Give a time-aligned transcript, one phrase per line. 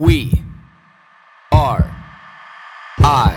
[0.00, 0.30] We
[1.50, 1.90] are
[3.00, 3.34] I.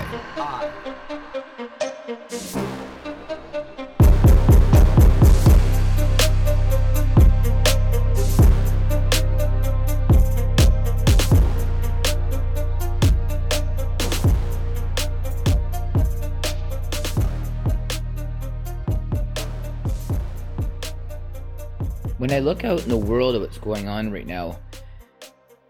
[22.20, 24.60] When I look out in the world of what's going on right now,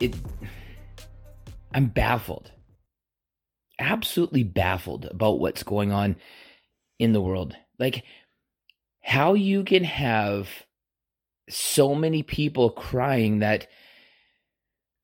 [0.02, 0.14] it
[1.74, 2.52] I'm baffled.
[3.80, 6.16] Absolutely baffled about what's going on
[7.00, 7.56] in the world.
[7.80, 8.04] Like
[9.02, 10.48] how you can have
[11.50, 13.68] so many people crying that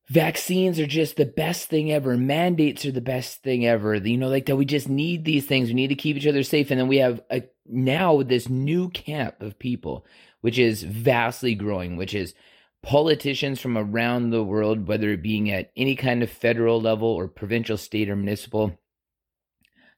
[0.09, 4.29] vaccines are just the best thing ever mandates are the best thing ever you know
[4.29, 6.79] like that we just need these things we need to keep each other safe and
[6.79, 10.05] then we have a, now this new camp of people
[10.39, 12.33] which is vastly growing which is
[12.83, 17.27] politicians from around the world whether it being at any kind of federal level or
[17.27, 18.77] provincial state or municipal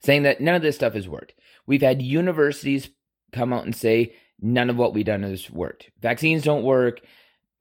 [0.01, 1.33] saying that none of this stuff has worked
[1.67, 2.89] we've had universities
[3.31, 7.01] come out and say none of what we've done has worked vaccines don't work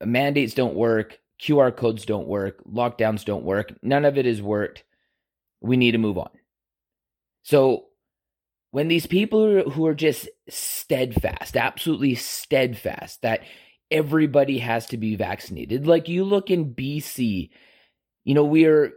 [0.05, 4.85] mandates don't work QR codes don't work, lockdowns don't work, none of it has worked.
[5.61, 6.31] We need to move on.
[7.43, 7.85] So,
[8.71, 13.41] when these people who are just steadfast, absolutely steadfast, that
[13.91, 17.51] everybody has to be vaccinated, like you look in BC,
[18.25, 18.93] you know, we are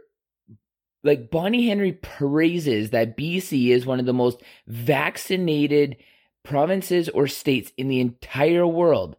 [1.04, 5.96] like Bonnie Henry praises that BC is one of the most vaccinated
[6.44, 9.16] provinces or states in the entire world.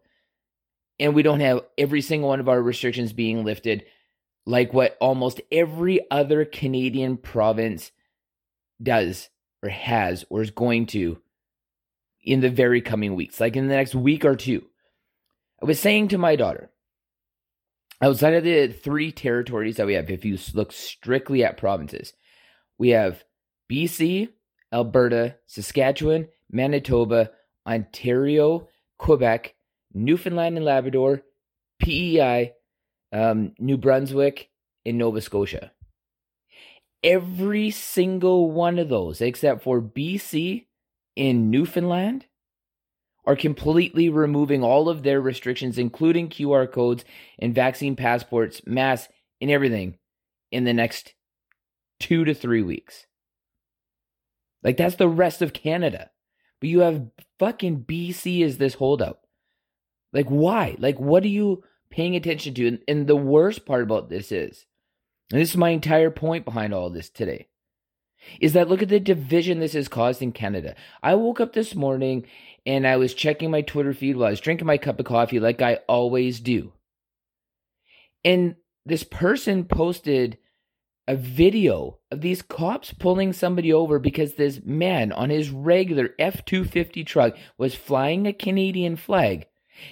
[1.00, 3.86] And we don't have every single one of our restrictions being lifted
[4.46, 7.92] like what almost every other Canadian province
[8.82, 9.30] does
[9.62, 11.18] or has or is going to
[12.22, 14.66] in the very coming weeks, like in the next week or two.
[15.64, 16.72] I was saying to my daughter,
[18.02, 22.12] outside of the three territories that we have, if you look strictly at provinces,
[22.78, 23.24] we have
[23.72, 24.28] BC,
[24.74, 27.32] Alberta, Saskatchewan, Manitoba,
[27.66, 29.56] Ontario, Quebec,
[29.94, 31.22] Newfoundland and Labrador,
[31.80, 32.52] PEI,
[33.14, 34.50] um, New Brunswick,
[34.86, 35.72] and Nova Scotia.
[37.02, 40.66] Every single one of those, except for BC
[41.16, 42.26] and Newfoundland,
[43.26, 47.06] are completely removing all of their restrictions, including QR codes
[47.40, 49.98] and vaccine passports, masks, and everything
[50.52, 51.14] in the next
[52.00, 53.06] two to three weeks.
[54.62, 56.12] Like, that's the rest of Canada.
[56.60, 57.08] But you have
[57.40, 59.20] fucking BC as this holdout.
[60.14, 60.76] Like, why?
[60.80, 62.68] Like, what are you paying attention to?
[62.68, 64.66] And, and the worst part about this is,
[65.32, 67.48] and this is my entire point behind all this today,
[68.40, 70.76] is that look at the division this has caused in Canada.
[71.02, 72.26] I woke up this morning
[72.66, 75.40] and I was checking my Twitter feed while I was drinking my cup of coffee,
[75.40, 76.74] like I always do.
[78.24, 80.38] And this person posted
[81.08, 86.46] a video of these cops pulling somebody over because this man on his regular F
[86.46, 89.48] 250 truck was flying a Canadian flag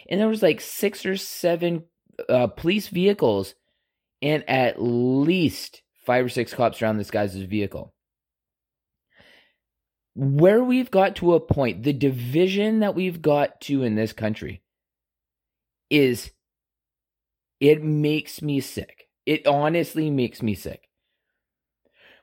[0.09, 1.83] and there was like six or seven
[2.29, 3.55] uh, police vehicles
[4.21, 7.93] and at least five or six cops around this guy's vehicle
[10.15, 14.61] where we've got to a point the division that we've got to in this country
[15.89, 16.31] is
[17.59, 20.89] it makes me sick it honestly makes me sick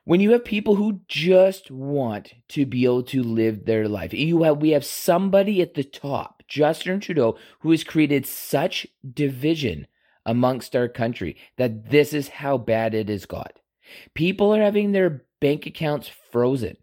[0.05, 4.43] when you have people who just want to be able to live their life you
[4.43, 9.87] have we have somebody at the top Justin Trudeau, who has created such division
[10.25, 13.59] amongst our country that this is how bad it has got.
[14.15, 16.75] People are having their bank accounts frozen.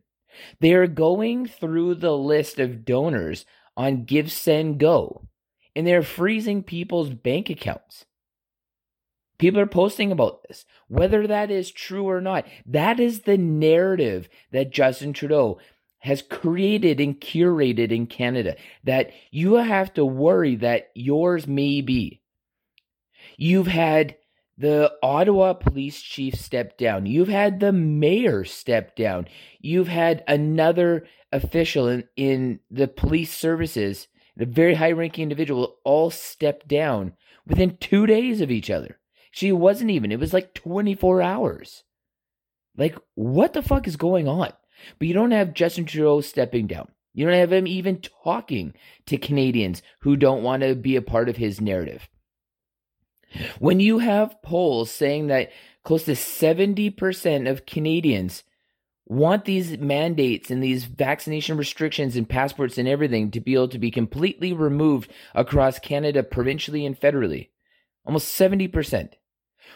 [0.61, 5.29] They are going through the list of donors on Give Send Go,
[5.75, 8.07] and they're freezing people's bank accounts.
[9.39, 10.65] People are posting about this.
[10.89, 15.59] Whether that is true or not, that is the narrative that Justin Trudeau
[15.99, 22.23] has created and curated in Canada that you have to worry that yours may be.
[23.37, 24.17] You've had
[24.59, 27.07] the Ottawa police chief stepped down.
[27.07, 29.29] You've had the mayor step down.
[29.61, 34.09] You've had another official in, in the police services,
[34.39, 37.13] a very high ranking individual, all step down
[37.47, 38.99] within two days of each other.
[39.31, 41.85] She wasn't even, it was like 24 hours.
[42.77, 44.53] Like, what the fuck is going on?
[44.99, 46.89] But you don't have Justin Trudeau stepping down.
[47.13, 48.75] You don't have him even talking
[49.07, 52.09] to Canadians who don't want to be a part of his narrative.
[53.59, 55.51] When you have polls saying that
[55.85, 58.45] close to 70% of Canadians
[59.07, 63.79] want these mandates and these vaccination restrictions and passports and everything to be able to
[63.79, 67.51] be completely removed across Canada, provincially and federally,
[68.05, 69.13] almost 70%.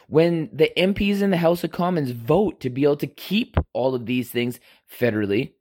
[0.08, 3.94] When the MPs in the House of Commons vote to be able to keep all
[3.94, 4.58] of these things
[4.92, 5.52] federally,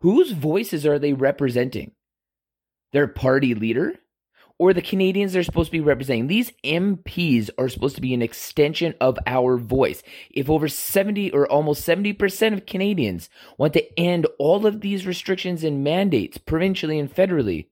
[0.00, 1.92] whose voices are they representing?
[2.92, 3.94] Their party leader?
[4.58, 6.26] Or the Canadians they're supposed to be representing.
[6.26, 10.02] These MPs are supposed to be an extension of our voice.
[10.30, 13.28] If over 70 or almost 70% of Canadians
[13.58, 17.66] want to end all of these restrictions and mandates provincially and federally,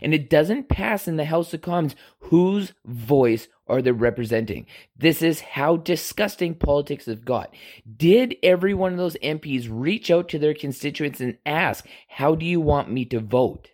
[0.00, 4.66] and it doesn't pass in the House of Commons, whose voice are they representing?
[4.96, 7.54] This is how disgusting politics have got.
[7.96, 12.44] Did every one of those MPs reach out to their constituents and ask, How do
[12.44, 13.70] you want me to vote?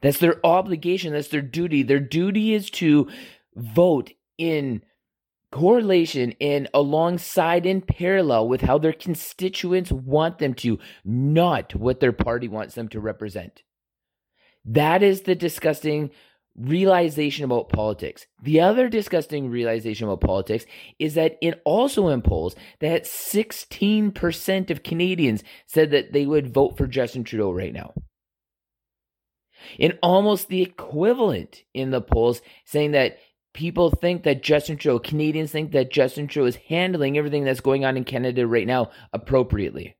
[0.00, 1.12] That's their obligation.
[1.12, 1.82] That's their duty.
[1.82, 3.08] Their duty is to
[3.56, 4.82] vote in
[5.50, 12.12] correlation and alongside in parallel with how their constituents want them to, not what their
[12.12, 13.62] party wants them to represent.
[14.64, 16.10] That is the disgusting
[16.54, 18.26] realization about politics.
[18.42, 20.66] The other disgusting realization about politics
[20.98, 26.76] is that it also in polls that 16% of Canadians said that they would vote
[26.76, 27.94] for Justin Trudeau right now
[29.78, 33.18] in almost the equivalent in the polls, saying that
[33.54, 37.84] people think that Justin Trudeau, Canadians think that Justin Trudeau is handling everything that's going
[37.84, 39.96] on in Canada right now appropriately.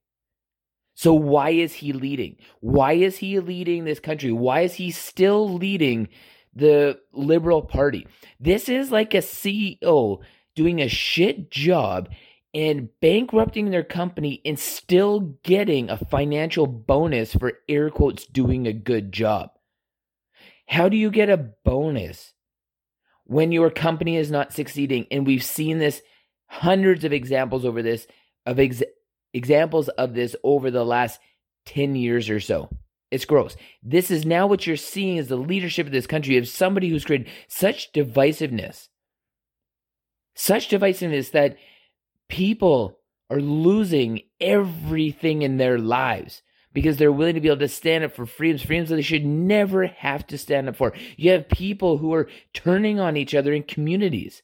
[0.94, 2.36] So why is he leading?
[2.60, 4.32] Why is he leading this country?
[4.32, 6.08] Why is he still leading
[6.54, 8.06] the Liberal Party?
[8.40, 10.18] This is like a CEO
[10.56, 12.08] doing a shit job
[12.54, 18.72] and bankrupting their company and still getting a financial bonus for air quotes doing a
[18.72, 19.50] good job.
[20.66, 22.32] How do you get a bonus
[23.24, 25.06] when your company is not succeeding?
[25.10, 26.02] And we've seen this
[26.46, 28.06] hundreds of examples over this
[28.46, 28.82] of ex-
[29.34, 31.20] examples of this over the last
[31.66, 32.70] 10 years or so.
[33.10, 33.56] It's gross.
[33.82, 37.04] This is now what you're seeing as the leadership of this country of somebody who's
[37.04, 38.88] created such divisiveness.
[40.34, 41.56] Such divisiveness that
[42.28, 42.98] people
[43.30, 46.42] are losing everything in their lives
[46.72, 49.24] because they're willing to be able to stand up for freedoms, freedoms that they should
[49.24, 50.92] never have to stand up for.
[51.16, 54.42] You have people who are turning on each other in communities.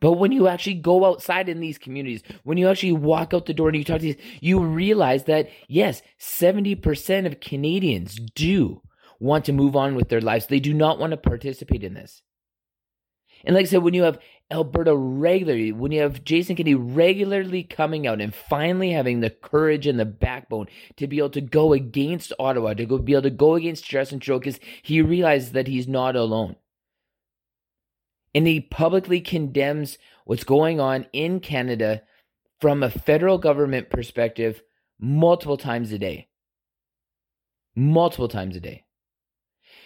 [0.00, 3.54] But when you actually go outside in these communities, when you actually walk out the
[3.54, 8.82] door and you talk to these, you realize that yes, 70% of Canadians do
[9.18, 10.46] want to move on with their lives.
[10.46, 12.22] They do not want to participate in this.
[13.44, 14.18] And like I said, when you have
[14.50, 19.86] Alberta regularly, when you have Jason Kenney regularly coming out and finally having the courage
[19.86, 20.66] and the backbone
[20.96, 24.20] to be able to go against Ottawa, to go be able to go against Justin
[24.20, 26.56] Trudeau, because he realizes that he's not alone.
[28.34, 32.02] And he publicly condemns what's going on in Canada
[32.60, 34.62] from a federal government perspective
[34.98, 36.28] multiple times a day.
[37.74, 38.84] Multiple times a day.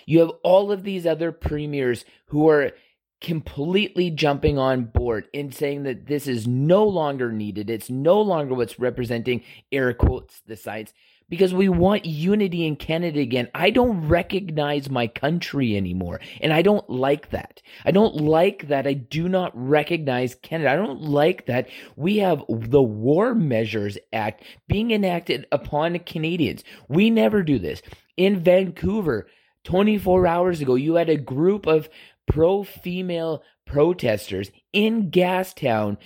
[0.06, 2.72] You have all of these other premiers who are
[3.20, 7.70] completely jumping on board and saying that this is no longer needed.
[7.70, 10.92] It's no longer what's representing air quotes the sites
[11.28, 13.48] because we want unity in Canada again.
[13.54, 16.20] I don't recognize my country anymore.
[16.40, 17.62] And I don't like that.
[17.84, 20.70] I don't like that I do not recognize Canada.
[20.70, 26.62] I don't like that we have the War Measures Act being enacted upon Canadians.
[26.88, 27.82] We never do this.
[28.16, 29.26] In Vancouver,
[29.64, 31.88] 24 hours ago, you had a group of
[32.26, 35.96] pro female protesters in Gastown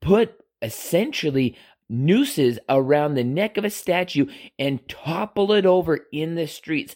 [0.00, 1.56] put essentially
[1.88, 4.26] nooses around the neck of a statue
[4.58, 6.94] and topple it over in the streets.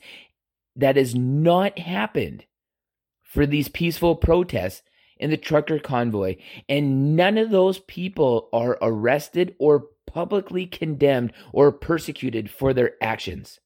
[0.77, 2.47] That has not happened
[3.23, 4.83] for these peaceful protests
[5.19, 6.37] in the trucker convoy.
[6.69, 13.61] And none of those people are arrested or publicly condemned or persecuted for their actions.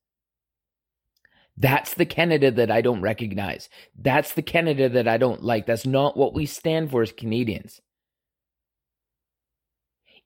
[1.58, 3.68] That's the Canada that I don't recognize.
[3.98, 5.66] That's the Canada that I don't like.
[5.66, 7.80] That's not what we stand for as Canadians.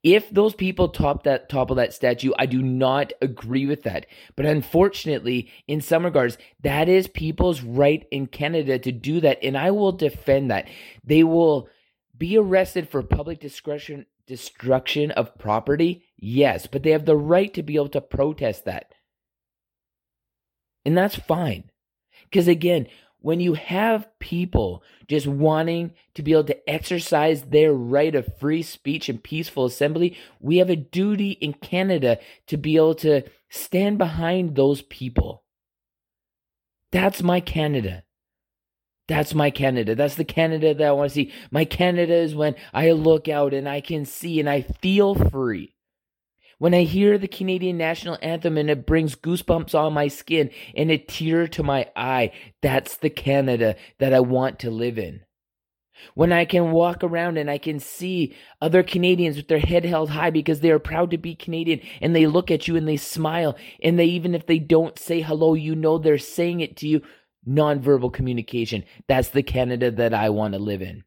[0.02, 4.06] If those people top that topple that statue, I do not agree with that.
[4.36, 9.56] But unfortunately, in some regards, that is people's right in Canada to do that, and
[9.56, 10.68] I will defend that.
[11.04, 11.68] They will
[12.18, 17.62] be arrested for public discretion destruction of property, yes, but they have the right to
[17.62, 18.92] be able to protest that.
[20.84, 21.70] And that's fine.
[22.24, 22.88] Because again,
[23.20, 28.62] when you have people just wanting to be able to exercise their right of free
[28.62, 33.98] speech and peaceful assembly, we have a duty in Canada to be able to stand
[33.98, 35.44] behind those people.
[36.90, 38.04] That's my Canada.
[39.08, 39.94] That's my Canada.
[39.94, 41.32] That's the Canada that I want to see.
[41.50, 45.71] My Canada is when I look out and I can see and I feel free.
[46.62, 50.92] When I hear the Canadian national anthem and it brings goosebumps on my skin and
[50.92, 55.22] a tear to my eye, that's the Canada that I want to live in.
[56.14, 60.10] When I can walk around and I can see other Canadians with their head held
[60.10, 62.96] high because they are proud to be Canadian and they look at you and they
[62.96, 66.86] smile and they even if they don't say hello, you know they're saying it to
[66.86, 67.02] you.
[67.44, 68.84] Nonverbal communication.
[69.08, 71.02] That's the Canada that I want to live in.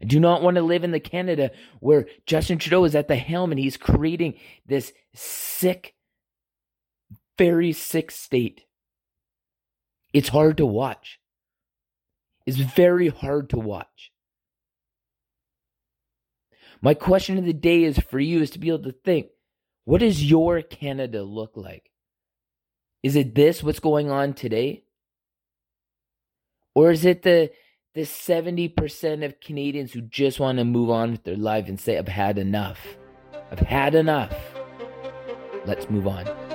[0.00, 1.50] I do not want to live in the Canada
[1.80, 4.34] where Justin Trudeau is at the helm and he's creating
[4.66, 5.94] this sick,
[7.38, 8.64] very sick state.
[10.12, 11.18] It's hard to watch.
[12.44, 14.12] It's very hard to watch.
[16.82, 19.28] My question of the day is for you is to be able to think
[19.84, 21.90] what does your Canada look like?
[23.02, 24.82] Is it this, what's going on today?
[26.74, 27.52] Or is it the
[27.96, 31.96] the 70% of Canadians who just want to move on with their life and say,
[31.96, 32.78] I've had enough.
[33.50, 34.36] I've had enough.
[35.64, 36.45] Let's move on.